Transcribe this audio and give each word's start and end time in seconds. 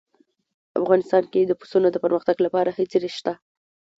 افغانستان 0.81 1.23
کې 1.31 1.41
د 1.45 1.51
پسونو 1.59 1.87
د 1.91 1.97
پرمختګ 2.03 2.37
لپاره 2.45 2.69
هڅې 2.77 2.99
شته. 3.17 3.33